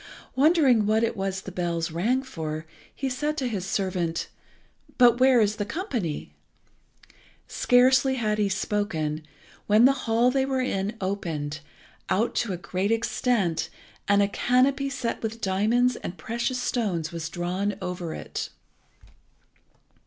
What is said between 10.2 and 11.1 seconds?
they were in